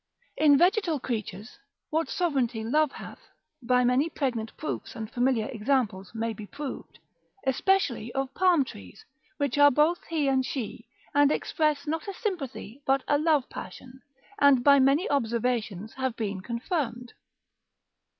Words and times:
In 0.35 0.57
vegetal 0.57 0.99
creatures 0.99 1.59
what 1.91 2.09
sovereignty 2.09 2.63
love 2.63 2.93
hath, 2.93 3.19
by 3.61 3.83
many 3.83 4.09
pregnant 4.09 4.57
proofs 4.57 4.95
and 4.95 5.07
familiar 5.11 5.45
examples 5.49 6.09
may 6.15 6.33
be 6.33 6.47
proved, 6.47 6.97
especially 7.45 8.11
of 8.13 8.33
palm 8.33 8.65
trees, 8.65 9.05
which 9.37 9.59
are 9.59 9.69
both 9.69 10.03
he 10.09 10.27
and 10.27 10.43
she, 10.43 10.87
and 11.13 11.31
express 11.31 11.85
not 11.85 12.07
a 12.07 12.15
sympathy 12.15 12.81
but 12.87 13.03
a 13.07 13.19
love 13.19 13.47
passion, 13.51 14.01
and 14.39 14.63
by 14.63 14.79
many 14.79 15.07
observations 15.11 15.93
have 15.93 16.15
been 16.15 16.41
confirmed. 16.41 17.13